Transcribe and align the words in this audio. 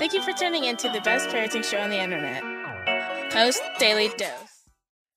Thank 0.00 0.14
you 0.14 0.22
for 0.22 0.32
tuning 0.32 0.64
in 0.64 0.78
to 0.78 0.88
the 0.88 1.02
best 1.02 1.28
parenting 1.28 1.62
show 1.62 1.76
on 1.76 1.90
the 1.90 2.02
internet, 2.02 2.42
Post 3.30 3.60
Daily 3.78 4.08
Dose. 4.16 4.64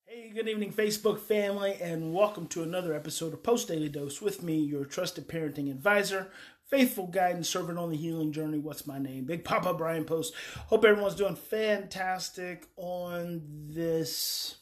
Hey, 0.03 0.29
good 0.35 0.49
evening, 0.49 0.73
Facebook 0.73 1.19
family, 1.19 1.77
and 1.79 2.13
welcome 2.13 2.47
to 2.47 2.63
another 2.63 2.93
episode 2.93 3.31
of 3.31 3.41
Post 3.43 3.69
Daily 3.69 3.87
Dose 3.87 4.21
with 4.21 4.43
me, 4.43 4.59
your 4.59 4.83
trusted 4.83 5.29
parenting 5.29 5.71
advisor, 5.71 6.31
faithful 6.69 7.07
guide 7.07 7.35
and 7.35 7.45
servant 7.45 7.79
on 7.79 7.91
the 7.91 7.95
healing 7.95 8.33
journey. 8.33 8.59
What's 8.59 8.85
my 8.85 8.99
name? 8.99 9.23
Big 9.23 9.45
Papa 9.45 9.73
Bryan 9.73 10.03
Post. 10.03 10.33
Hope 10.67 10.83
everyone's 10.83 11.15
doing 11.15 11.37
fantastic 11.37 12.67
on 12.75 13.41
this 13.69 14.57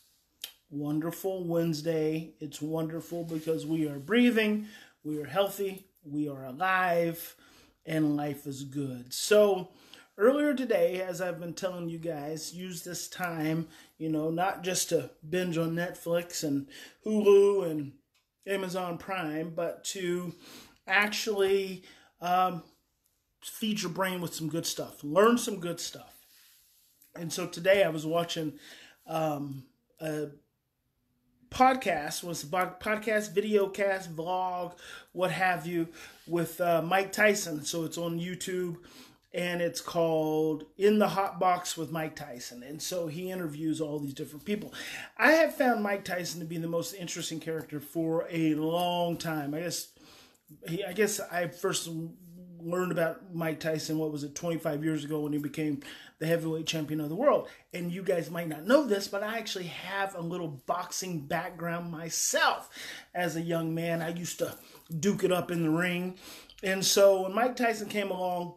wonderful 0.69 1.47
Wednesday. 1.47 2.35
It's 2.39 2.61
wonderful 2.61 3.23
because 3.23 3.65
we 3.65 3.87
are 3.87 3.97
breathing, 3.97 4.67
we 5.03 5.19
are 5.19 5.25
healthy, 5.25 5.87
we 6.03 6.29
are 6.29 6.45
alive, 6.45 7.35
and 7.87 8.15
life 8.15 8.45
is 8.45 8.63
good. 8.63 9.11
So, 9.11 9.69
earlier 10.17 10.53
today, 10.53 11.01
as 11.01 11.21
I've 11.21 11.39
been 11.39 11.53
telling 11.53 11.89
you 11.89 11.97
guys, 11.97 12.53
use 12.53 12.83
this 12.83 13.07
time, 13.07 13.67
you 13.97 14.09
know, 14.09 14.29
not 14.29 14.63
just 14.63 14.89
to 14.89 15.09
binge 15.27 15.57
on 15.57 15.75
Netflix 15.75 16.43
and 16.43 16.67
Hulu 17.05 17.69
and 17.69 17.93
Amazon 18.47 18.97
Prime, 18.97 19.51
but 19.55 19.83
to 19.85 20.33
actually 20.87 21.83
um, 22.21 22.63
feed 23.43 23.81
your 23.81 23.91
brain 23.91 24.21
with 24.21 24.33
some 24.33 24.49
good 24.49 24.65
stuff, 24.65 25.03
learn 25.03 25.37
some 25.37 25.59
good 25.59 25.79
stuff. 25.79 26.17
And 27.15 27.31
so 27.31 27.47
today 27.47 27.83
I 27.83 27.89
was 27.89 28.05
watching 28.05 28.53
um, 29.07 29.65
a 29.99 30.27
podcast, 31.49 32.23
was 32.23 32.43
podcast, 32.45 33.33
video 33.33 33.67
cast, 33.67 34.15
vlog, 34.15 34.77
what 35.11 35.31
have 35.31 35.67
you, 35.67 35.89
with 36.25 36.61
uh, 36.61 36.81
Mike 36.81 37.11
Tyson. 37.11 37.63
So 37.63 37.83
it's 37.83 37.97
on 37.97 38.19
YouTube 38.19 38.77
and 39.33 39.61
it's 39.61 39.81
called 39.81 40.65
In 40.77 40.99
the 40.99 41.07
Hot 41.09 41.39
Box 41.39 41.77
with 41.77 41.91
Mike 41.91 42.15
Tyson. 42.15 42.63
And 42.63 42.81
so 42.81 43.07
he 43.07 43.31
interviews 43.31 43.79
all 43.79 43.99
these 43.99 44.13
different 44.13 44.45
people. 44.45 44.73
I 45.17 45.31
have 45.33 45.55
found 45.55 45.83
Mike 45.83 46.03
Tyson 46.03 46.41
to 46.41 46.45
be 46.45 46.57
the 46.57 46.67
most 46.67 46.93
interesting 46.93 47.39
character 47.39 47.79
for 47.79 48.27
a 48.29 48.55
long 48.55 49.17
time. 49.17 49.53
I 49.53 49.61
guess 49.61 49.87
he, 50.67 50.83
I 50.83 50.93
guess 50.93 51.19
I 51.19 51.47
first 51.47 51.89
learned 52.63 52.91
about 52.91 53.33
Mike 53.33 53.59
Tyson, 53.59 53.97
what 53.97 54.11
was 54.11 54.23
it, 54.23 54.35
25 54.35 54.83
years 54.83 55.03
ago 55.03 55.21
when 55.21 55.33
he 55.33 55.39
became 55.39 55.81
the 56.19 56.27
heavyweight 56.27 56.67
champion 56.67 56.99
of 56.99 57.09
the 57.09 57.15
world. 57.15 57.47
And 57.73 57.91
you 57.91 58.03
guys 58.03 58.29
might 58.29 58.47
not 58.47 58.67
know 58.67 58.85
this, 58.85 59.07
but 59.07 59.23
I 59.23 59.37
actually 59.37 59.65
have 59.65 60.13
a 60.13 60.21
little 60.21 60.61
boxing 60.67 61.21
background 61.21 61.89
myself. 61.91 62.69
As 63.15 63.35
a 63.35 63.41
young 63.41 63.73
man, 63.73 64.01
I 64.01 64.09
used 64.09 64.39
to 64.39 64.55
duke 64.99 65.23
it 65.23 65.31
up 65.31 65.51
in 65.51 65.63
the 65.63 65.69
ring. 65.69 66.17
And 66.63 66.85
so 66.85 67.23
when 67.23 67.33
Mike 67.33 67.55
Tyson 67.55 67.89
came 67.89 68.11
along, 68.11 68.55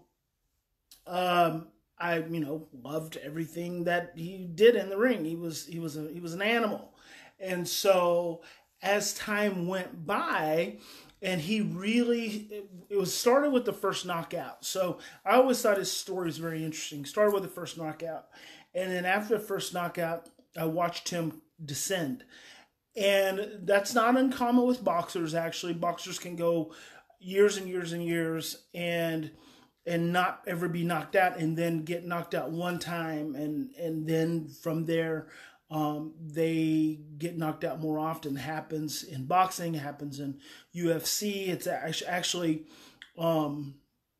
um, 1.06 1.68
I 1.98 2.18
you 2.18 2.40
know 2.40 2.68
loved 2.72 3.16
everything 3.16 3.84
that 3.84 4.12
he 4.14 4.48
did 4.54 4.76
in 4.76 4.88
the 4.88 4.98
ring. 4.98 5.24
He 5.24 5.36
was 5.36 5.66
he 5.66 5.78
was 5.78 5.96
a, 5.96 6.08
he 6.12 6.20
was 6.20 6.34
an 6.34 6.42
animal, 6.42 6.94
and 7.38 7.66
so 7.66 8.42
as 8.82 9.14
time 9.14 9.66
went 9.66 10.06
by, 10.06 10.78
and 11.22 11.40
he 11.40 11.60
really 11.60 12.48
it, 12.50 12.70
it 12.90 12.96
was 12.98 13.14
started 13.14 13.50
with 13.50 13.64
the 13.64 13.72
first 13.72 14.06
knockout. 14.06 14.64
So 14.64 14.98
I 15.24 15.36
always 15.36 15.60
thought 15.60 15.78
his 15.78 15.92
story 15.92 16.26
was 16.26 16.38
very 16.38 16.64
interesting. 16.64 17.04
Started 17.04 17.34
with 17.34 17.42
the 17.42 17.48
first 17.48 17.78
knockout, 17.78 18.26
and 18.74 18.90
then 18.90 19.04
after 19.04 19.38
the 19.38 19.44
first 19.44 19.72
knockout, 19.72 20.28
I 20.56 20.64
watched 20.66 21.08
him 21.10 21.42
descend. 21.64 22.24
And 22.96 23.60
that's 23.62 23.92
not 23.92 24.16
uncommon 24.16 24.66
with 24.66 24.84
boxers. 24.84 25.34
Actually, 25.34 25.74
boxers 25.74 26.18
can 26.18 26.36
go 26.36 26.72
years 27.18 27.56
and 27.56 27.68
years 27.68 27.92
and 27.92 28.04
years 28.04 28.64
and 28.72 29.30
and 29.86 30.12
not 30.12 30.42
ever 30.46 30.68
be 30.68 30.84
knocked 30.84 31.16
out 31.16 31.38
and 31.38 31.56
then 31.56 31.84
get 31.84 32.06
knocked 32.06 32.34
out 32.34 32.50
one 32.50 32.78
time 32.78 33.34
and 33.34 33.74
and 33.76 34.08
then 34.08 34.48
from 34.48 34.86
there 34.86 35.28
um, 35.70 36.12
they 36.20 37.00
get 37.16 37.38
knocked 37.38 37.64
out 37.64 37.80
more 37.80 37.98
often. 37.98 38.36
Happens 38.36 39.02
in 39.02 39.26
boxing 39.26 39.74
happens 39.74 40.20
in 40.20 40.38
ufc 40.76 41.48
it's 41.48 41.66
actually 42.06 42.64
um, 43.18 43.74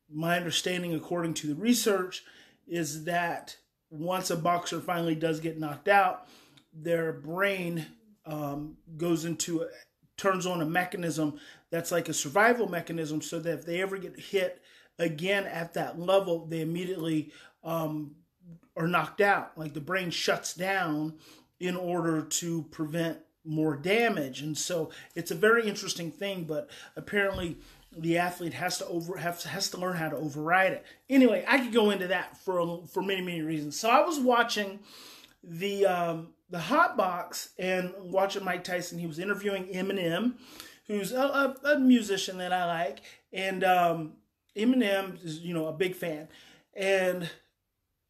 my 0.09 0.37
understanding 0.37 0.93
according 0.93 1.33
to 1.35 1.47
the 1.47 1.55
research 1.55 2.23
is 2.67 3.05
that 3.05 3.57
once 3.89 4.29
a 4.29 4.35
boxer 4.35 4.79
finally 4.79 5.15
does 5.15 5.39
get 5.39 5.59
knocked 5.59 5.87
out 5.87 6.27
their 6.73 7.13
brain 7.13 7.85
um, 8.25 8.77
goes 8.97 9.25
into 9.25 9.65
turns 10.17 10.45
on 10.45 10.61
a 10.61 10.65
mechanism 10.65 11.39
that's 11.69 11.91
like 11.91 12.09
a 12.09 12.13
survival 12.13 12.69
mechanism 12.69 13.21
so 13.21 13.39
that 13.39 13.53
if 13.53 13.65
they 13.65 13.81
ever 13.81 13.97
get 13.97 14.19
hit 14.19 14.61
again 14.99 15.45
at 15.45 15.73
that 15.73 15.99
level, 15.99 16.45
they 16.45 16.61
immediately 16.61 17.31
um, 17.63 18.15
are 18.75 18.87
knocked 18.87 19.21
out. 19.21 19.57
Like 19.57 19.73
the 19.73 19.81
brain 19.81 20.09
shuts 20.09 20.53
down 20.53 21.15
in 21.59 21.75
order 21.75 22.21
to 22.21 22.63
prevent 22.63 23.19
more 23.45 23.75
damage. 23.75 24.41
And 24.41 24.57
so 24.57 24.89
it's 25.15 25.31
a 25.31 25.35
very 25.35 25.67
interesting 25.67 26.11
thing, 26.11 26.45
but 26.45 26.69
apparently 26.95 27.57
the 27.97 28.17
athlete 28.17 28.53
has 28.53 28.77
to 28.79 28.87
over 28.87 29.17
has, 29.17 29.43
has 29.43 29.69
to 29.69 29.77
learn 29.77 29.95
how 29.95 30.09
to 30.09 30.17
override 30.17 30.73
it. 30.73 30.85
Anyway, 31.09 31.45
I 31.47 31.59
could 31.59 31.73
go 31.73 31.91
into 31.91 32.07
that 32.07 32.37
for 32.37 32.85
for 32.87 33.01
many 33.01 33.21
many 33.21 33.41
reasons. 33.41 33.79
So 33.79 33.89
I 33.89 34.01
was 34.01 34.19
watching 34.19 34.79
the 35.43 35.85
um, 35.85 36.29
the 36.49 36.59
hot 36.59 36.97
box 36.97 37.49
and 37.57 37.93
watching 37.99 38.43
Mike 38.43 38.63
Tyson. 38.63 38.99
He 38.99 39.07
was 39.07 39.19
interviewing 39.19 39.67
Eminem, 39.67 40.33
who's 40.87 41.11
a, 41.11 41.55
a, 41.63 41.73
a 41.73 41.79
musician 41.79 42.37
that 42.39 42.51
I 42.51 42.65
like, 42.65 43.01
and 43.31 43.63
um, 43.63 44.13
Eminem 44.55 45.23
is, 45.23 45.39
you 45.39 45.53
know, 45.53 45.67
a 45.67 45.73
big 45.73 45.95
fan. 45.95 46.27
And 46.73 47.29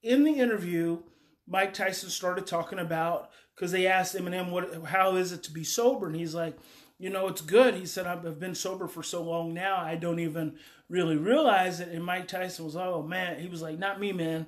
in 0.02 0.24
the 0.24 0.34
interview, 0.34 1.00
Mike 1.48 1.74
Tyson 1.74 2.10
started 2.10 2.48
talking 2.48 2.80
about 2.80 3.32
because 3.56 3.72
they 3.72 3.88
asked 3.88 4.16
Eminem, 4.16 4.52
"What? 4.52 4.86
How 4.86 5.16
is 5.16 5.32
it 5.32 5.44
to 5.44 5.52
be 5.52 5.64
sober?" 5.64 6.08
And 6.08 6.16
he's 6.16 6.36
like, 6.36 6.58
"You 6.98 7.10
know, 7.10 7.28
it's 7.28 7.42
good." 7.42 7.76
He 7.76 7.86
said, 7.86 8.08
"I've 8.08 8.40
been 8.40 8.56
sober 8.56 8.88
for 8.88 9.04
so 9.04 9.24
long 9.24 9.54
now, 9.54 9.78
I 9.78 9.96
don't 9.96 10.20
even 10.20 10.58
really 10.90 11.18
realize 11.18 11.80
it." 11.80 11.90
And 11.90 12.04
Mike 12.04 12.28
Tyson 12.28 12.66
was, 12.66 12.76
"Oh 12.76 13.02
man," 13.02 13.40
he 13.40 13.48
was 13.48 13.62
like, 13.62 13.78
"Not 13.78 14.00
me, 14.00 14.12
man." 14.12 14.48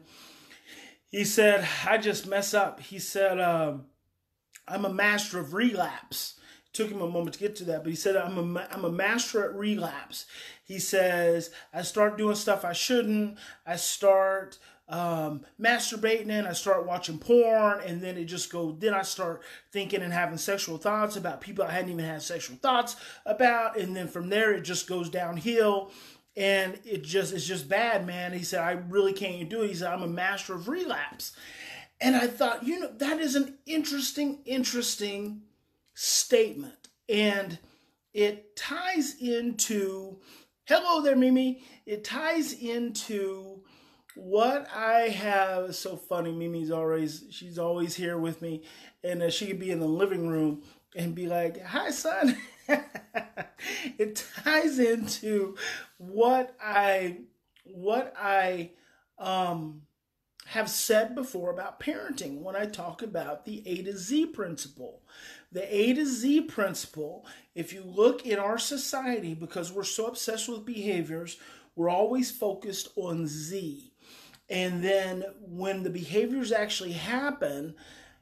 He 1.09 1.23
said, 1.23 1.67
"I 1.85 1.97
just 1.97 2.27
mess 2.27 2.53
up." 2.53 2.79
He 2.79 2.99
said, 2.99 3.39
um, 3.39 3.85
"I'm 4.67 4.85
a 4.85 4.93
master 4.93 5.39
of 5.39 5.53
relapse." 5.53 6.39
Took 6.73 6.89
him 6.89 7.01
a 7.01 7.09
moment 7.09 7.33
to 7.33 7.39
get 7.39 7.55
to 7.57 7.63
that, 7.65 7.83
but 7.83 7.89
he 7.89 7.95
said, 7.95 8.15
I'm 8.15 8.57
a, 8.57 8.67
I'm 8.71 8.85
a 8.85 8.91
master 8.91 9.43
at 9.43 9.55
relapse. 9.55 10.25
He 10.63 10.79
says, 10.79 11.49
I 11.73 11.81
start 11.81 12.17
doing 12.17 12.35
stuff 12.35 12.65
I 12.65 12.73
shouldn't. 12.73 13.37
I 13.65 13.77
start 13.77 14.59
um, 14.89 15.41
masturbating 15.59 16.29
and 16.29 16.47
I 16.47 16.53
start 16.53 16.85
watching 16.85 17.19
porn, 17.19 17.81
and 17.85 18.01
then 18.01 18.17
it 18.17 18.25
just 18.25 18.51
goes. 18.51 18.75
Then 18.79 18.93
I 18.93 19.01
start 19.01 19.41
thinking 19.71 20.01
and 20.01 20.13
having 20.13 20.37
sexual 20.37 20.77
thoughts 20.77 21.15
about 21.17 21.41
people 21.41 21.65
I 21.65 21.71
hadn't 21.71 21.91
even 21.91 22.05
had 22.05 22.21
sexual 22.21 22.57
thoughts 22.57 22.95
about, 23.25 23.77
and 23.77 23.95
then 23.95 24.07
from 24.07 24.29
there 24.29 24.53
it 24.53 24.61
just 24.61 24.87
goes 24.87 25.09
downhill, 25.09 25.91
and 26.35 26.79
it 26.85 27.03
just 27.03 27.33
it's 27.33 27.45
just 27.45 27.67
bad, 27.67 28.07
man. 28.07 28.31
He 28.31 28.43
said 28.43 28.61
I 28.61 28.71
really 28.71 29.13
can't 29.13 29.49
do 29.49 29.61
it. 29.63 29.67
He 29.67 29.73
said 29.73 29.91
I'm 29.91 30.03
a 30.03 30.07
master 30.07 30.53
of 30.53 30.69
relapse, 30.69 31.33
and 31.99 32.15
I 32.15 32.27
thought, 32.27 32.63
you 32.63 32.79
know, 32.79 32.91
that 32.97 33.19
is 33.19 33.35
an 33.35 33.57
interesting, 33.65 34.39
interesting 34.45 35.41
statement. 35.97 36.89
And 37.09 37.57
it 38.13 38.55
ties 38.55 39.15
into, 39.19 40.19
hello 40.65 41.01
there, 41.01 41.15
Mimi. 41.15 41.63
It 41.87 42.03
ties 42.03 42.53
into 42.53 43.63
what 44.15 44.67
I 44.71 45.09
have. 45.09 45.65
It's 45.65 45.79
so 45.79 45.95
funny. 45.95 46.31
Mimi's 46.31 46.69
always, 46.69 47.23
she's 47.31 47.57
always 47.57 47.95
here 47.95 48.19
with 48.19 48.43
me. 48.43 48.63
And 49.03 49.23
uh, 49.23 49.31
she 49.31 49.47
could 49.47 49.59
be 49.59 49.71
in 49.71 49.79
the 49.79 49.87
living 49.87 50.27
room 50.27 50.61
and 50.95 51.15
be 51.15 51.25
like, 51.25 51.63
hi, 51.65 51.89
son. 51.89 52.37
it 53.97 54.23
ties 54.43 54.77
into 54.77 55.55
what 55.97 56.55
I, 56.61 57.21
what 57.63 58.13
I, 58.15 58.69
um, 59.17 59.81
have 60.51 60.69
said 60.69 61.13
before 61.13 61.49
about 61.51 61.79
parenting 61.79 62.39
when 62.39 62.55
I 62.55 62.65
talk 62.65 63.01
about 63.01 63.45
the 63.45 63.61
A 63.65 63.83
to 63.83 63.97
Z 63.97 64.27
principle. 64.27 65.01
The 65.51 65.75
A 65.75 65.93
to 65.93 66.05
Z 66.05 66.41
principle, 66.41 67.25
if 67.53 67.73
you 67.73 67.83
look 67.83 68.25
in 68.25 68.39
our 68.39 68.57
society, 68.57 69.33
because 69.33 69.73
we're 69.73 69.83
so 69.83 70.07
obsessed 70.07 70.47
with 70.47 70.65
behaviors, 70.65 71.37
we're 71.75 71.89
always 71.89 72.31
focused 72.31 72.89
on 72.95 73.27
Z. 73.27 73.91
And 74.49 74.81
then 74.81 75.25
when 75.41 75.83
the 75.83 75.89
behaviors 75.89 76.53
actually 76.53 76.93
happen, 76.93 77.75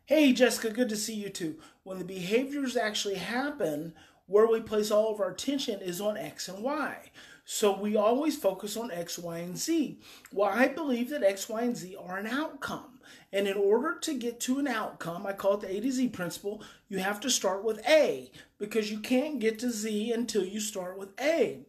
hey, 0.05 0.33
Jessica, 0.33 0.71
good 0.71 0.89
to 0.89 0.97
see 0.97 1.13
you 1.13 1.29
too. 1.29 1.57
When 1.83 1.99
the 1.99 2.05
behaviors 2.05 2.75
actually 2.75 3.15
happen, 3.15 3.93
where 4.25 4.47
we 4.47 4.61
place 4.61 4.89
all 4.89 5.13
of 5.13 5.19
our 5.19 5.29
attention 5.29 5.79
is 5.79 6.01
on 6.01 6.17
X 6.17 6.47
and 6.47 6.63
Y. 6.63 7.11
So 7.45 7.77
we 7.77 7.95
always 7.95 8.35
focus 8.35 8.75
on 8.75 8.91
X, 8.91 9.19
Y, 9.19 9.37
and 9.37 9.55
Z. 9.55 9.99
Well, 10.33 10.49
I 10.51 10.67
believe 10.67 11.09
that 11.11 11.23
X, 11.23 11.47
Y, 11.47 11.61
and 11.61 11.77
Z 11.77 11.95
are 11.95 12.17
an 12.17 12.25
outcome. 12.25 12.99
And 13.31 13.47
in 13.47 13.55
order 13.55 13.99
to 13.99 14.13
get 14.15 14.39
to 14.41 14.57
an 14.57 14.67
outcome, 14.67 15.27
I 15.27 15.33
call 15.33 15.53
it 15.53 15.61
the 15.61 15.71
A 15.71 15.79
to 15.79 15.91
Z 15.91 16.07
principle, 16.09 16.63
you 16.89 16.97
have 16.97 17.19
to 17.21 17.29
start 17.29 17.63
with 17.63 17.87
A 17.87 18.31
because 18.57 18.91
you 18.91 18.99
can't 18.99 19.39
get 19.39 19.59
to 19.59 19.69
Z 19.69 20.11
until 20.11 20.43
you 20.43 20.59
start 20.59 20.97
with 20.97 21.09
A. 21.21 21.59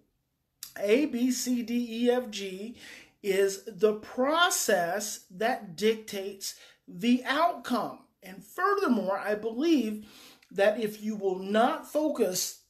A, 0.81 1.07
B, 1.07 1.31
C, 1.31 1.63
D, 1.63 2.05
E, 2.05 2.11
F, 2.11 2.31
G 2.31 2.77
is 3.23 3.65
the 3.67 3.95
process 3.95 5.27
that 5.31 5.77
dictates 5.77 6.55
the 6.89 7.23
outcome. 7.27 8.01
And 8.23 8.43
furthermore, 8.43 9.19
I 9.19 9.35
believe 9.35 10.07
that 10.51 10.81
if 10.81 11.03
you 11.03 11.17
will 11.17 11.39
not 11.39 11.91
focus 11.91 12.63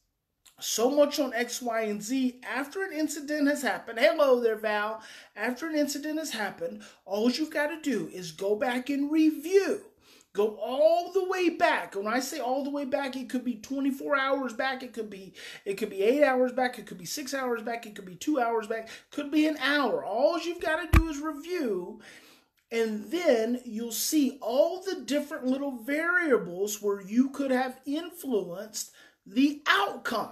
so 0.59 0.89
much 0.89 1.19
on 1.19 1.33
X, 1.33 1.61
Y, 1.61 1.81
and 1.81 2.01
Z 2.01 2.39
after 2.43 2.83
an 2.83 2.91
incident 2.91 3.47
has 3.47 3.61
happened. 3.61 3.99
Hello 3.99 4.39
there, 4.41 4.55
Val. 4.55 5.01
After 5.35 5.67
an 5.67 5.75
incident 5.75 6.17
has 6.17 6.31
happened, 6.31 6.81
all 7.05 7.29
you've 7.29 7.53
got 7.53 7.67
to 7.67 7.81
do 7.81 8.09
is 8.11 8.31
go 8.31 8.55
back 8.55 8.89
and 8.89 9.11
review. 9.11 9.81
Go 10.33 10.55
all 10.57 11.11
the 11.13 11.27
way 11.27 11.49
back. 11.49 11.95
When 11.95 12.07
I 12.07 12.19
say 12.19 12.39
all 12.39 12.63
the 12.63 12.69
way 12.69 12.85
back, 12.85 13.15
it 13.15 13.29
could 13.29 13.43
be 13.43 13.55
24 13.55 14.17
hours 14.17 14.53
back, 14.53 14.83
it 14.83 14.93
could 14.93 15.09
be 15.09 15.33
it 15.65 15.75
could 15.75 15.89
be 15.89 16.03
8 16.03 16.23
hours 16.23 16.51
back, 16.51 16.77
it 16.77 16.85
could 16.85 16.99
be 16.99 17.05
6 17.05 17.33
hours 17.33 17.61
back, 17.63 17.85
it 17.85 17.95
could 17.95 18.05
be 18.05 18.15
2 18.15 18.39
hours 18.39 18.67
back, 18.67 18.89
could 19.11 19.31
be 19.31 19.47
an 19.47 19.57
hour. 19.57 20.05
All 20.05 20.39
you've 20.39 20.61
got 20.61 20.91
to 20.91 20.99
do 20.99 21.09
is 21.09 21.19
review 21.19 22.01
and 22.71 23.09
then 23.11 23.61
you'll 23.63 23.91
see 23.91 24.37
all 24.41 24.81
the 24.81 25.01
different 25.05 25.45
little 25.45 25.77
variables 25.77 26.81
where 26.81 27.01
you 27.01 27.29
could 27.29 27.51
have 27.51 27.79
influenced 27.85 28.91
the 29.27 29.61
outcome. 29.67 30.31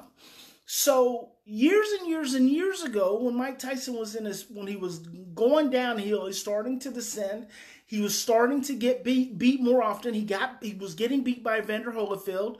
So 0.66 1.32
years 1.46 1.88
and 2.00 2.10
years 2.10 2.34
and 2.34 2.50
years 2.50 2.84
ago, 2.84 3.20
when 3.22 3.36
Mike 3.36 3.60
Tyson 3.60 3.96
was 3.96 4.16
in 4.16 4.26
his 4.26 4.50
when 4.50 4.68
he 4.68 4.76
was 4.76 5.00
going 5.34 5.70
downhill, 5.70 6.26
he's 6.26 6.40
starting 6.40 6.80
to 6.80 6.92
descend. 6.92 7.48
He 7.86 8.02
was 8.02 8.18
starting 8.18 8.62
to 8.64 8.74
get 8.74 9.04
beat 9.04 9.38
beat 9.38 9.62
more 9.62 9.84
often. 9.84 10.14
He 10.14 10.24
got 10.24 10.58
he 10.62 10.74
was 10.74 10.96
getting 10.96 11.24
beat 11.24 11.44
by 11.44 11.60
Evander 11.60 11.92
Holyfield, 11.92 12.58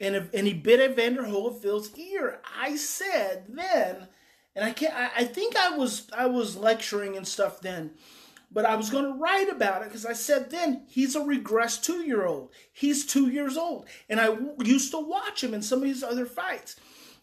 and 0.00 0.14
if, 0.14 0.32
and 0.32 0.46
he 0.46 0.54
bit 0.54 0.80
Evander 0.80 1.24
Holyfield's 1.24 1.96
ear. 1.98 2.40
I 2.56 2.76
said 2.76 3.46
then, 3.48 4.06
and 4.54 4.64
I 4.64 4.70
can't. 4.70 4.94
I, 4.94 5.10
I 5.18 5.24
think 5.24 5.56
I 5.56 5.76
was 5.76 6.06
I 6.16 6.26
was 6.26 6.56
lecturing 6.56 7.16
and 7.16 7.26
stuff 7.26 7.60
then 7.60 7.90
but 8.52 8.64
I 8.64 8.74
was 8.74 8.90
going 8.90 9.04
to 9.04 9.18
write 9.18 9.48
about 9.48 9.82
it 9.82 9.88
because 9.88 10.04
I 10.04 10.12
said 10.12 10.50
then 10.50 10.82
he's 10.88 11.14
a 11.14 11.20
regressed 11.20 11.82
two 11.82 12.02
year 12.02 12.26
old. 12.26 12.50
He's 12.72 13.06
two 13.06 13.28
years 13.28 13.56
old. 13.56 13.86
And 14.08 14.20
I 14.20 14.36
used 14.58 14.90
to 14.90 14.98
watch 14.98 15.44
him 15.44 15.54
in 15.54 15.62
some 15.62 15.82
of 15.82 15.88
his 15.88 16.02
other 16.02 16.26
fights. 16.26 16.76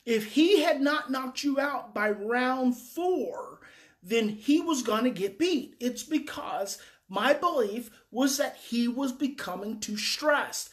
If 0.05 0.33
he 0.33 0.61
had 0.61 0.79
not 0.79 1.11
knocked 1.11 1.43
you 1.43 1.59
out 1.59 1.93
by 1.93 2.11
round 2.11 2.77
four, 2.77 3.59
then 4.01 4.29
he 4.29 4.61
was 4.61 4.83
going 4.83 5.03
to 5.03 5.09
get 5.09 5.37
beat. 5.37 5.75
It's 5.81 6.03
because 6.03 6.77
my 7.09 7.33
belief 7.33 7.89
was 8.09 8.37
that 8.37 8.55
he 8.55 8.87
was 8.87 9.11
becoming 9.11 9.79
too 9.79 9.97
stressed. 9.97 10.69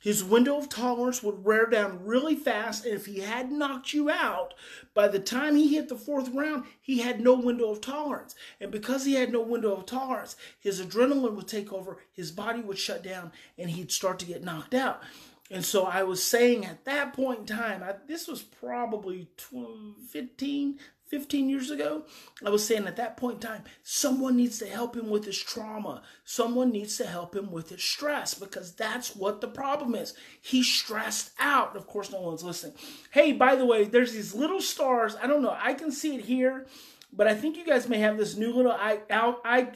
His 0.00 0.22
window 0.22 0.56
of 0.56 0.68
tolerance 0.68 1.22
would 1.22 1.44
wear 1.44 1.66
down 1.66 2.04
really 2.04 2.36
fast, 2.36 2.84
and 2.84 2.94
if 2.94 3.06
he 3.06 3.20
had 3.20 3.50
knocked 3.50 3.92
you 3.92 4.08
out, 4.08 4.54
by 4.94 5.08
the 5.08 5.18
time 5.18 5.56
he 5.56 5.74
hit 5.74 5.88
the 5.88 5.96
fourth 5.96 6.28
round, 6.28 6.64
he 6.80 6.98
had 6.98 7.20
no 7.20 7.34
window 7.34 7.70
of 7.70 7.80
tolerance. 7.80 8.34
And 8.60 8.70
because 8.70 9.04
he 9.04 9.14
had 9.14 9.32
no 9.32 9.40
window 9.40 9.74
of 9.74 9.86
tolerance, 9.86 10.36
his 10.58 10.80
adrenaline 10.80 11.34
would 11.34 11.48
take 11.48 11.72
over, 11.72 11.98
his 12.12 12.30
body 12.30 12.60
would 12.60 12.78
shut 12.78 13.02
down, 13.02 13.32
and 13.58 13.70
he'd 13.70 13.90
start 13.90 14.20
to 14.20 14.26
get 14.26 14.44
knocked 14.44 14.74
out. 14.74 15.02
And 15.50 15.64
so 15.64 15.84
I 15.84 16.02
was 16.02 16.22
saying 16.22 16.66
at 16.66 16.84
that 16.84 17.14
point 17.14 17.40
in 17.40 17.46
time, 17.46 17.82
I, 17.82 17.94
this 18.06 18.28
was 18.28 18.42
probably 18.42 19.28
12, 19.36 19.96
15, 20.10 20.78
15 21.08 21.48
years 21.48 21.70
ago, 21.70 22.04
I 22.44 22.50
was 22.50 22.66
saying 22.66 22.86
at 22.86 22.96
that 22.96 23.16
point 23.16 23.36
in 23.36 23.48
time, 23.48 23.64
someone 23.82 24.36
needs 24.36 24.58
to 24.58 24.66
help 24.66 24.96
him 24.96 25.08
with 25.08 25.24
his 25.24 25.38
trauma. 25.38 26.02
Someone 26.24 26.70
needs 26.70 26.96
to 26.98 27.06
help 27.06 27.34
him 27.34 27.50
with 27.50 27.70
his 27.70 27.82
stress 27.82 28.34
because 28.34 28.74
that's 28.74 29.16
what 29.16 29.40
the 29.40 29.48
problem 29.48 29.94
is. 29.94 30.14
He's 30.40 30.66
stressed 30.66 31.30
out. 31.38 31.76
Of 31.76 31.86
course, 31.86 32.12
no 32.12 32.20
one's 32.20 32.44
listening. 32.44 32.74
Hey, 33.10 33.32
by 33.32 33.56
the 33.56 33.66
way, 33.66 33.84
there's 33.84 34.12
these 34.12 34.34
little 34.34 34.60
stars. 34.60 35.16
I 35.20 35.26
don't 35.26 35.42
know. 35.42 35.56
I 35.58 35.74
can 35.74 35.90
see 35.90 36.16
it 36.16 36.26
here, 36.26 36.66
but 37.12 37.26
I 37.26 37.34
think 37.34 37.56
you 37.56 37.64
guys 37.64 37.88
may 37.88 37.98
have 37.98 38.18
this 38.18 38.36
new 38.36 38.52
little 38.52 38.72
I, 38.72 39.00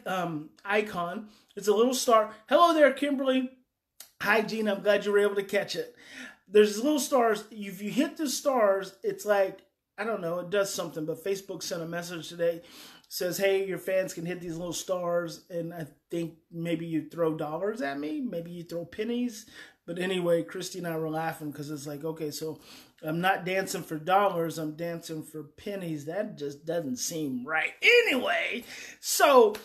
um, 0.06 0.50
icon. 0.64 1.29
It's 1.56 1.69
a 1.69 1.75
little 1.75 1.94
star. 1.94 2.34
Hello 2.49 2.75
there, 2.75 2.93
Kimberly. 2.93 3.50
Hi, 4.20 4.43
Gene. 4.43 4.69
I'm 4.69 4.82
glad 4.82 5.05
you 5.05 5.12
were 5.12 5.19
able 5.19 5.34
to 5.37 5.43
catch 5.43 5.76
it. 5.76 5.96
There's 6.46 6.82
little 6.82 7.00
stars. 7.00 7.44
If 7.50 7.81
you 7.81 7.90
hit 7.90 8.19
the 8.19 8.29
stars, 8.29 8.94
it's 9.02 9.25
like 9.25 9.61
I 9.99 10.05
don't 10.05 10.21
know, 10.21 10.41
it 10.41 10.50
does 10.50 10.73
something, 10.73 11.05
but 11.05 11.25
Facebook 11.25 11.62
sent 11.62 11.83
a 11.83 11.87
message 11.87 12.29
today 12.29 12.62
says, 13.12 13.37
"Hey, 13.37 13.67
your 13.67 13.77
fans 13.77 14.15
can 14.15 14.25
hit 14.25 14.41
these 14.41 14.56
little 14.56 14.73
stars, 14.73 15.44
and 15.50 15.75
I 15.75 15.87
think 16.11 16.39
maybe 16.50 16.87
you 16.87 17.11
throw 17.11 17.35
dollars 17.35 17.83
at 17.83 18.00
me, 18.00 18.23
maybe 18.23 18.50
you 18.50 18.65
throw 18.65 18.87
pennies." 18.87 19.44
But 19.85 19.99
anyway, 19.99 20.44
Christy 20.44 20.79
and 20.79 20.87
I 20.87 20.97
were 20.97 21.11
laughing 21.11 21.50
because 21.50 21.71
it's 21.71 21.87
like, 21.87 22.05
okay, 22.05 22.31
so 22.31 22.59
I'm 23.03 23.21
not 23.21 23.44
dancing 23.44 23.83
for 23.83 23.99
dollars, 23.99 24.56
I'm 24.56 24.77
dancing 24.77 25.23
for 25.23 25.43
pennies. 25.43 26.06
That 26.06 26.39
just 26.39 26.65
doesn't 26.65 26.97
seem 26.97 27.44
right. 27.47 27.73
Anyway, 27.83 28.65
so 29.00 29.56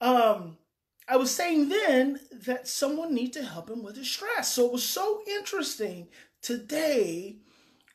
um, 0.00 0.56
I 1.06 1.16
was 1.16 1.34
saying 1.34 1.68
then 1.68 2.20
that 2.46 2.68
someone 2.68 3.14
need 3.14 3.34
to 3.34 3.44
help 3.44 3.68
him 3.68 3.82
with 3.82 3.96
his 3.96 4.10
stress. 4.10 4.52
So 4.52 4.64
it 4.64 4.72
was 4.72 4.84
so 4.84 5.20
interesting 5.26 6.08
today 6.40 7.40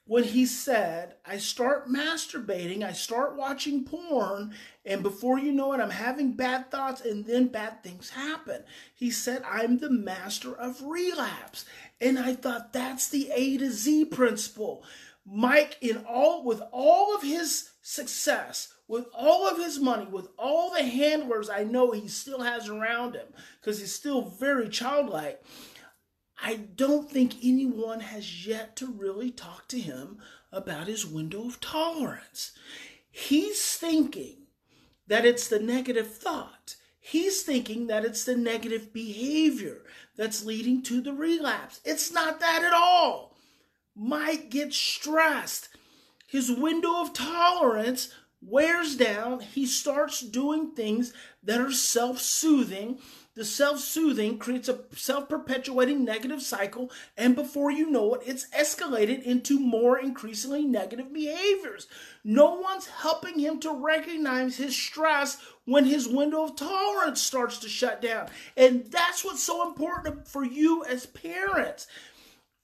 when 0.05 0.25
he 0.25 0.45
said, 0.45 1.15
I 1.25 1.37
start 1.37 1.87
masturbating, 1.87 2.83
I 2.83 2.91
start 2.91 3.37
watching 3.37 3.85
porn, 3.85 4.53
and 4.85 5.01
before 5.01 5.39
you 5.39 5.53
know 5.53 5.71
it, 5.73 5.79
I'm 5.79 5.91
having 5.91 6.33
bad 6.33 6.69
thoughts, 6.69 7.01
and 7.01 7.25
then 7.25 7.47
bad 7.47 7.83
things 7.83 8.09
happen. 8.09 8.63
He 8.93 9.09
said, 9.11 9.43
I'm 9.49 9.77
the 9.77 9.89
master 9.89 10.53
of 10.53 10.83
relapse. 10.83 11.65
And 12.01 12.19
I 12.19 12.35
thought 12.35 12.73
that's 12.73 13.07
the 13.07 13.31
A 13.33 13.57
to 13.57 13.71
Z 13.71 14.05
principle. 14.05 14.83
Mike, 15.25 15.77
in 15.79 16.03
all 16.05 16.43
with 16.43 16.61
all 16.73 17.15
of 17.15 17.23
his 17.23 17.69
success, 17.81 18.73
with 18.89 19.05
all 19.13 19.47
of 19.47 19.57
his 19.57 19.79
money, 19.79 20.05
with 20.05 20.27
all 20.37 20.71
the 20.71 20.83
handlers 20.83 21.49
I 21.49 21.63
know 21.63 21.91
he 21.91 22.09
still 22.09 22.41
has 22.41 22.67
around 22.67 23.15
him, 23.15 23.27
because 23.61 23.79
he's 23.79 23.95
still 23.95 24.21
very 24.21 24.67
childlike 24.67 25.41
I 26.45 26.57
don't 26.57 27.09
think 27.09 27.35
anyone 27.41 28.01
has 28.01 28.45
yet 28.45 28.75
to 28.75 28.87
really 28.91 29.31
talk 29.31 29.69
to 29.69 29.79
him 29.79 30.17
about 30.51 30.87
his 30.87 31.05
window 31.05 31.47
of 31.47 31.61
tolerance. 31.61 32.51
He's 33.09 33.77
thinking 33.77 34.47
that 35.07 35.25
it's 35.25 35.47
the 35.47 35.59
negative 35.59 36.13
thought. 36.13 36.75
He's 36.99 37.43
thinking 37.43 37.87
that 37.87 38.03
it's 38.03 38.25
the 38.25 38.35
negative 38.35 38.91
behavior 38.91 39.83
that's 40.17 40.43
leading 40.43 40.83
to 40.83 40.99
the 40.99 41.13
relapse. 41.13 41.79
It's 41.85 42.11
not 42.11 42.41
that 42.41 42.61
at 42.61 42.73
all. 42.73 43.37
Mike 43.95 44.49
gets 44.49 44.75
stressed. 44.75 45.69
His 46.27 46.51
window 46.51 47.01
of 47.01 47.13
tolerance 47.13 48.13
wears 48.41 48.97
down. 48.97 49.39
He 49.39 49.65
starts 49.65 50.19
doing 50.19 50.71
things 50.71 51.13
that 51.41 51.61
are 51.61 51.71
self 51.71 52.19
soothing 52.19 52.99
the 53.35 53.45
self 53.45 53.79
soothing 53.79 54.37
creates 54.37 54.69
a 54.69 54.79
self 54.95 55.27
perpetuating 55.27 56.05
negative 56.05 56.41
cycle, 56.41 56.91
and 57.17 57.35
before 57.35 57.71
you 57.71 57.89
know 57.89 58.13
it, 58.13 58.21
it's 58.25 58.47
escalated 58.49 59.23
into 59.23 59.59
more 59.59 59.97
increasingly 59.97 60.65
negative 60.65 61.11
behaviors. 61.11 61.87
No 62.23 62.53
one's 62.55 62.87
helping 62.87 63.39
him 63.39 63.59
to 63.61 63.73
recognize 63.73 64.57
his 64.57 64.75
stress 64.75 65.37
when 65.65 65.85
his 65.85 66.07
window 66.07 66.43
of 66.43 66.55
tolerance 66.55 67.21
starts 67.21 67.57
to 67.59 67.69
shut 67.69 68.01
down. 68.01 68.29
And 68.55 68.85
that's 68.91 69.25
what's 69.25 69.43
so 69.43 69.67
important 69.67 70.27
for 70.27 70.43
you 70.43 70.83
as 70.85 71.05
parents. 71.07 71.87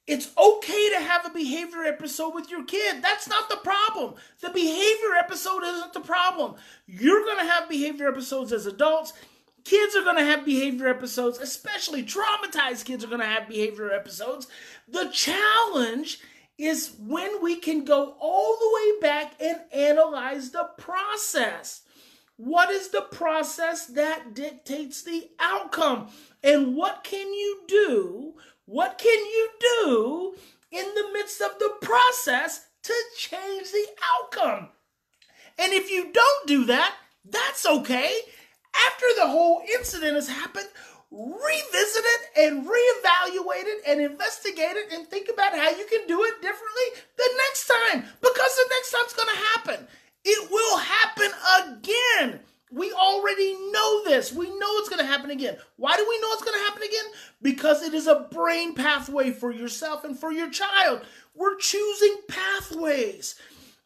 It's 0.10 0.32
okay 0.36 0.90
to 0.90 1.02
have 1.02 1.26
a 1.26 1.30
behavior 1.30 1.84
episode 1.84 2.34
with 2.34 2.50
your 2.50 2.64
kid. 2.64 3.04
That's 3.04 3.30
not 3.30 3.48
the 3.48 3.58
problem. 3.58 4.16
The 4.42 4.50
behavior 4.50 5.14
episode 5.20 5.64
isn't 5.64 5.94
the 5.94 6.00
problem. 6.00 6.56
You're 6.88 7.24
going 7.26 7.38
to 7.38 7.52
have 7.52 7.70
behavior 7.70 8.08
episodes 8.08 8.52
as 8.52 8.66
adults. 8.66 9.14
Kids 9.70 9.96
are 9.96 10.04
going 10.04 10.16
to 10.16 10.26
have 10.26 10.46
behavior 10.46 10.88
episodes, 10.88 11.38
especially 11.38 12.02
traumatized 12.02 12.86
kids 12.86 13.04
are 13.04 13.08
going 13.08 13.20
to 13.20 13.28
have 13.28 13.48
behavior 13.48 13.92
episodes. 13.92 14.48
The 14.88 15.12
challenge 15.14 16.22
is 16.58 16.96
when 16.98 17.40
we 17.44 17.58
can 17.58 17.86
go 17.86 18.16
all 18.20 18.58
the 18.58 18.72
way 18.74 19.00
back 19.00 19.34
and 19.40 19.60
analyze 19.72 20.50
the 20.50 20.70
process. 20.80 21.84
What 22.36 22.72
is 22.72 22.90
the 22.90 23.04
process 23.12 23.86
that 23.86 24.34
dictates 24.34 25.04
the 25.04 25.30
outcome? 25.40 26.08
And 26.44 26.76
what 26.76 27.04
can 27.04 27.32
you 27.32 27.62
do? 27.68 28.34
What 28.66 28.98
can 28.98 29.20
you 29.20 29.50
do 29.60 30.36
in 30.72 30.86
the 30.96 31.10
midst 31.14 31.42
of 31.42 31.60
the 31.60 31.76
process 31.80 32.66
to 32.82 32.94
change 33.16 33.72
the 33.72 33.86
outcome? 34.16 34.70
And 35.60 35.74
if 35.74 35.92
you 35.92 36.12
don't 36.12 36.48
do 36.48 36.66
that, 36.66 36.96
that's 37.24 37.68
okay 37.68 38.22
after 38.88 39.06
the 39.18 39.28
whole 39.28 39.62
incident 39.78 40.16
has 40.16 40.28
happened, 40.28 40.68
revisit 41.12 42.06
it 42.06 42.22
and 42.38 42.66
reevaluate 42.66 43.66
it 43.66 43.82
and 43.88 44.00
investigate 44.02 44.76
it 44.76 44.94
and 44.94 45.08
think 45.08 45.30
about 45.32 45.54
how 45.54 45.70
you 45.70 45.86
can 45.90 46.06
do 46.08 46.24
it 46.24 46.42
differently 46.42 47.02
the 47.18 47.30
next 47.38 47.68
time 47.68 48.04
because 48.22 48.56
the 48.56 48.70
next 48.70 48.92
time's 48.92 49.14
going 49.14 49.36
to 49.36 49.44
happen. 49.44 49.88
It 50.24 50.52
will 50.52 50.78
happen 50.78 51.32
again. 51.64 52.40
We 52.72 52.92
already 52.92 53.56
know 53.72 54.04
this. 54.04 54.32
We 54.32 54.46
know 54.46 54.78
it's 54.78 54.90
going 54.90 55.02
to 55.02 55.12
happen 55.12 55.32
again. 55.32 55.58
Why 55.78 55.98
do 55.98 56.06
we 56.08 56.22
know 56.22 56.28
it's 56.34 56.44
going 56.44 56.60
to 56.60 56.66
happen 56.66 56.84
again? 56.84 57.06
Because 57.42 57.82
it 57.82 57.96
is 57.96 58.06
a 58.06 58.28
brain 58.32 58.76
pathway 58.76 59.32
for 59.32 59.52
yourself 59.52 60.04
and 60.04 60.18
for 60.18 60.32
your 60.32 60.52
child. 60.52 61.02
We're 61.36 61.58
choosing 61.58 62.18
pathways. 62.28 63.36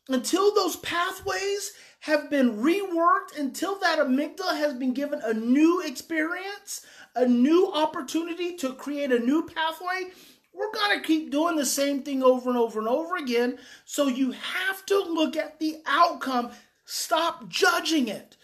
Until 0.10 0.54
those 0.54 0.76
pathways 0.78 1.72
have 2.04 2.30
been 2.30 2.58
reworked 2.58 3.40
until 3.40 3.80
that 3.80 3.98
amygdala 3.98 4.58
has 4.58 4.74
been 4.74 4.94
given 4.94 5.22
a 5.24 5.34
new 5.34 5.82
experience, 5.82 6.86
a 7.16 7.26
new 7.26 7.72
opportunity 7.72 8.58
to 8.58 8.74
create 8.74 9.10
a 9.10 9.20
new 9.20 9.48
pathway, 9.48 10.12
we're 10.54 10.74
going 10.74 11.00
to 11.00 11.08
keep 11.08 11.32
doing 11.32 11.56
the 11.56 11.66
same 11.66 12.04
thing 12.04 12.22
over 12.22 12.50
and 12.50 12.60
over 12.60 12.80
and 12.80 12.90
over 12.90 13.16
again. 13.16 13.58
So 13.86 14.08
you 14.08 14.32
have 14.32 14.86
to 14.88 14.98
look 15.00 15.38
at 15.38 15.62
the 15.62 15.78
outcome. 15.86 16.52
Stop 16.84 17.48
judging 17.48 18.10
it. 18.10 18.36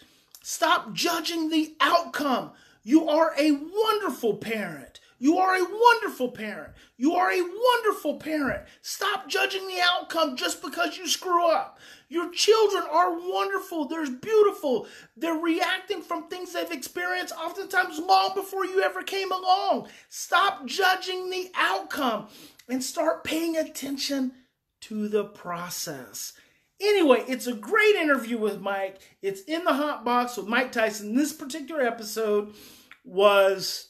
Stop 0.42 0.94
judging 0.94 1.50
the 1.50 1.76
outcome. 1.80 2.52
You 2.82 3.10
are 3.10 3.34
a 3.38 3.52
wonderful 3.52 4.38
parent. 4.38 5.00
You 5.22 5.36
are 5.36 5.54
a 5.54 5.62
wonderful 5.62 6.30
parent. 6.30 6.72
You 6.96 7.12
are 7.12 7.30
a 7.30 7.42
wonderful 7.42 8.16
parent. 8.16 8.66
Stop 8.80 9.28
judging 9.28 9.68
the 9.68 9.78
outcome 9.82 10.34
just 10.34 10.62
because 10.62 10.96
you 10.96 11.06
screw 11.06 11.46
up. 11.46 11.78
Your 12.08 12.30
children 12.30 12.84
are 12.90 13.12
wonderful. 13.12 13.86
They're 13.86 14.10
beautiful. 14.10 14.86
They're 15.18 15.34
reacting 15.34 16.00
from 16.00 16.28
things 16.28 16.54
they've 16.54 16.70
experienced 16.70 17.34
oftentimes 17.36 17.98
long 17.98 18.32
before 18.34 18.64
you 18.64 18.82
ever 18.82 19.02
came 19.02 19.30
along. 19.30 19.88
Stop 20.08 20.64
judging 20.64 21.28
the 21.28 21.50
outcome 21.54 22.28
and 22.66 22.82
start 22.82 23.22
paying 23.22 23.58
attention 23.58 24.32
to 24.80 25.06
the 25.06 25.24
process. 25.24 26.32
Anyway, 26.80 27.22
it's 27.28 27.46
a 27.46 27.52
great 27.52 27.94
interview 27.94 28.38
with 28.38 28.62
Mike. 28.62 29.00
It's 29.20 29.42
in 29.42 29.64
the 29.64 29.74
hot 29.74 30.02
box 30.02 30.38
with 30.38 30.46
Mike 30.46 30.72
Tyson. 30.72 31.14
This 31.14 31.34
particular 31.34 31.82
episode 31.82 32.54
was 33.04 33.89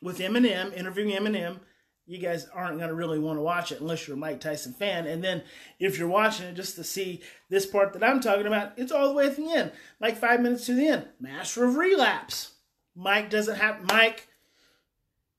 with 0.00 0.18
Eminem, 0.18 0.74
interviewing 0.74 1.10
Eminem, 1.10 1.60
you 2.06 2.18
guys 2.18 2.46
aren't 2.54 2.78
going 2.78 2.88
to 2.88 2.94
really 2.94 3.18
want 3.18 3.36
to 3.36 3.42
watch 3.42 3.72
it 3.72 3.80
unless 3.80 4.06
you're 4.06 4.16
a 4.16 4.20
Mike 4.20 4.40
Tyson 4.40 4.72
fan. 4.72 5.06
And 5.06 5.22
then 5.22 5.42
if 5.80 5.98
you're 5.98 6.08
watching 6.08 6.46
it 6.46 6.54
just 6.54 6.76
to 6.76 6.84
see 6.84 7.20
this 7.48 7.66
part 7.66 7.92
that 7.92 8.04
I'm 8.04 8.20
talking 8.20 8.46
about, 8.46 8.72
it's 8.76 8.92
all 8.92 9.08
the 9.08 9.14
way 9.14 9.26
at 9.26 9.36
the 9.36 9.50
end, 9.52 9.72
like 10.00 10.16
five 10.16 10.40
minutes 10.40 10.66
to 10.66 10.74
the 10.74 10.86
end. 10.86 11.06
Master 11.18 11.64
of 11.64 11.76
relapse. 11.76 12.52
Mike 12.94 13.28
doesn't 13.28 13.56
have, 13.56 13.84
Mike, 13.88 14.28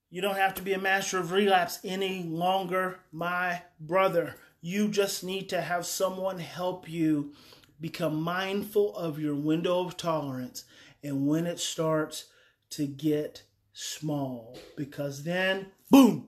you 0.09 0.21
don't 0.21 0.35
have 0.35 0.55
to 0.55 0.61
be 0.61 0.73
a 0.73 0.79
master 0.79 1.19
of 1.19 1.31
relapse 1.31 1.79
any 1.83 2.23
longer, 2.23 2.99
my 3.11 3.61
brother. 3.79 4.35
You 4.61 4.89
just 4.89 5.23
need 5.23 5.49
to 5.49 5.61
have 5.61 5.85
someone 5.85 6.39
help 6.39 6.89
you 6.89 7.33
become 7.79 8.21
mindful 8.21 8.95
of 8.95 9.19
your 9.19 9.35
window 9.35 9.85
of 9.85 9.97
tolerance 9.97 10.65
and 11.03 11.27
when 11.27 11.45
it 11.45 11.59
starts 11.59 12.25
to 12.71 12.87
get 12.87 13.43
small 13.79 14.57
because 14.75 15.24
then, 15.24 15.67
boom, 15.91 16.27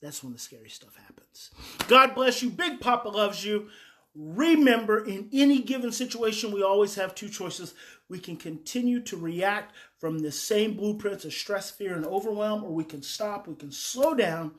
that's 0.00 0.22
when 0.22 0.32
the 0.32 0.38
scary 0.38 0.68
stuff 0.68 0.94
happens. 0.94 1.50
God 1.88 2.14
bless 2.14 2.42
you. 2.42 2.50
Big 2.50 2.80
Papa 2.80 3.08
loves 3.08 3.44
you. 3.44 3.68
Remember, 4.14 5.04
in 5.04 5.28
any 5.32 5.60
given 5.62 5.90
situation, 5.90 6.52
we 6.52 6.62
always 6.62 6.94
have 6.94 7.14
two 7.14 7.28
choices. 7.28 7.74
We 8.08 8.20
can 8.20 8.36
continue 8.36 9.00
to 9.02 9.16
react 9.16 9.74
from 9.98 10.20
the 10.20 10.30
same 10.30 10.74
blueprints 10.74 11.24
of 11.24 11.32
stress, 11.32 11.72
fear, 11.72 11.96
and 11.96 12.06
overwhelm, 12.06 12.62
or 12.62 12.72
we 12.72 12.84
can 12.84 13.02
stop, 13.02 13.48
we 13.48 13.56
can 13.56 13.72
slow 13.72 14.14
down, 14.14 14.52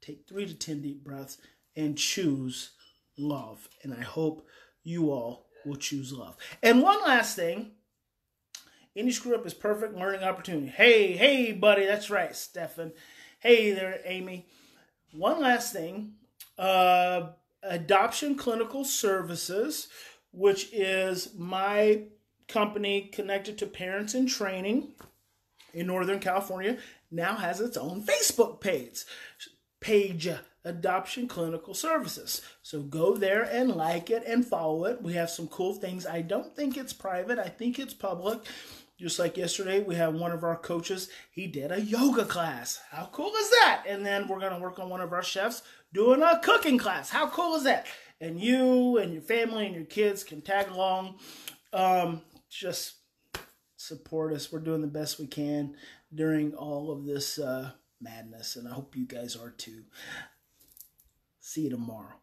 take 0.00 0.26
three 0.26 0.46
to 0.46 0.54
10 0.54 0.80
deep 0.80 1.04
breaths, 1.04 1.36
and 1.76 1.98
choose 1.98 2.70
love. 3.18 3.68
And 3.82 3.92
I 3.92 4.02
hope 4.02 4.46
you 4.82 5.10
all 5.10 5.46
will 5.66 5.76
choose 5.76 6.10
love. 6.10 6.38
And 6.62 6.82
one 6.82 7.02
last 7.02 7.36
thing 7.36 7.72
any 8.98 9.12
screw 9.12 9.34
up 9.34 9.46
is 9.46 9.54
perfect 9.54 9.94
learning 9.94 10.24
opportunity. 10.24 10.66
Hey, 10.66 11.16
hey, 11.16 11.52
buddy, 11.52 11.86
that's 11.86 12.10
right, 12.10 12.34
Stefan. 12.34 12.92
Hey 13.38 13.70
there, 13.70 14.00
Amy. 14.04 14.46
One 15.12 15.40
last 15.40 15.72
thing 15.72 16.14
uh, 16.58 17.28
Adoption 17.62 18.34
Clinical 18.34 18.84
Services, 18.84 19.88
which 20.32 20.72
is 20.72 21.34
my 21.36 22.02
company 22.48 23.02
connected 23.02 23.56
to 23.58 23.66
parents 23.66 24.14
in 24.14 24.26
training 24.26 24.88
in 25.72 25.86
Northern 25.86 26.18
California, 26.18 26.78
now 27.10 27.36
has 27.36 27.60
its 27.60 27.76
own 27.76 28.02
Facebook 28.02 28.60
page. 28.60 29.04
Page 29.80 30.28
Adoption 30.64 31.28
Clinical 31.28 31.72
Services. 31.74 32.42
So 32.62 32.82
go 32.82 33.16
there 33.16 33.42
and 33.44 33.70
like 33.70 34.10
it 34.10 34.24
and 34.26 34.44
follow 34.44 34.86
it. 34.86 35.00
We 35.00 35.12
have 35.12 35.30
some 35.30 35.46
cool 35.46 35.74
things. 35.74 36.04
I 36.04 36.20
don't 36.22 36.56
think 36.56 36.76
it's 36.76 36.92
private, 36.92 37.38
I 37.38 37.48
think 37.48 37.78
it's 37.78 37.94
public. 37.94 38.40
Just 38.98 39.18
like 39.18 39.36
yesterday, 39.36 39.80
we 39.80 39.94
have 39.94 40.14
one 40.14 40.32
of 40.32 40.42
our 40.42 40.56
coaches, 40.56 41.08
he 41.30 41.46
did 41.46 41.70
a 41.70 41.80
yoga 41.80 42.24
class. 42.24 42.80
How 42.90 43.08
cool 43.12 43.32
is 43.38 43.50
that? 43.50 43.84
And 43.86 44.04
then 44.04 44.26
we're 44.26 44.40
going 44.40 44.52
to 44.52 44.58
work 44.58 44.80
on 44.80 44.90
one 44.90 45.00
of 45.00 45.12
our 45.12 45.22
chefs 45.22 45.62
doing 45.92 46.20
a 46.20 46.40
cooking 46.42 46.78
class. 46.78 47.08
How 47.08 47.28
cool 47.28 47.54
is 47.54 47.64
that? 47.64 47.86
And 48.20 48.40
you 48.40 48.98
and 48.98 49.12
your 49.12 49.22
family 49.22 49.66
and 49.66 49.74
your 49.74 49.84
kids 49.84 50.24
can 50.24 50.40
tag 50.40 50.68
along. 50.68 51.18
Um, 51.72 52.22
just 52.50 52.96
support 53.76 54.32
us. 54.32 54.50
We're 54.50 54.58
doing 54.58 54.80
the 54.80 54.88
best 54.88 55.20
we 55.20 55.28
can 55.28 55.76
during 56.12 56.54
all 56.54 56.90
of 56.90 57.04
this 57.04 57.38
uh, 57.38 57.70
madness, 58.00 58.56
and 58.56 58.66
I 58.66 58.72
hope 58.72 58.96
you 58.96 59.06
guys 59.06 59.36
are 59.36 59.50
too. 59.50 59.84
See 61.40 61.62
you 61.62 61.70
tomorrow. 61.70 62.16